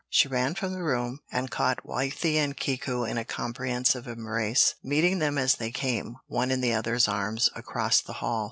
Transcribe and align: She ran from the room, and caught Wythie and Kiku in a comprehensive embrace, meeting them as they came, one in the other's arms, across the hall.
She 0.09 0.27
ran 0.27 0.55
from 0.55 0.73
the 0.73 0.81
room, 0.81 1.19
and 1.31 1.51
caught 1.51 1.85
Wythie 1.85 2.33
and 2.39 2.57
Kiku 2.57 3.03
in 3.03 3.19
a 3.19 3.23
comprehensive 3.23 4.07
embrace, 4.07 4.73
meeting 4.83 5.19
them 5.19 5.37
as 5.37 5.53
they 5.57 5.69
came, 5.69 6.15
one 6.25 6.49
in 6.49 6.59
the 6.61 6.73
other's 6.73 7.07
arms, 7.07 7.51
across 7.55 8.01
the 8.01 8.13
hall. 8.13 8.39